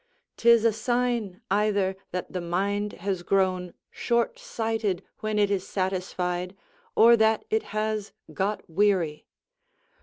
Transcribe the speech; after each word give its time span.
'Tis 0.35 0.65
a 0.65 0.73
sign 0.73 1.41
either 1.51 1.95
that 2.09 2.33
the 2.33 2.41
mind 2.41 2.93
has 2.93 3.21
grown 3.21 3.71
shortsighted 3.91 5.03
when 5.19 5.37
it 5.37 5.51
is 5.51 5.67
satisfied, 5.67 6.55
or 6.95 7.15
that 7.15 7.45
it 7.51 7.61
has 7.69 8.11
got 8.33 8.67
weary. 8.67 9.27